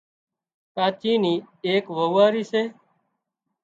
[0.75, 1.33] ڪاچي نِي
[1.65, 2.63] ايڪ وئوئاري سي